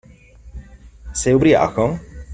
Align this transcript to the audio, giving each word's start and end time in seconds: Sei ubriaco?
Sei 1.19 1.35
ubriaco? 1.35 1.85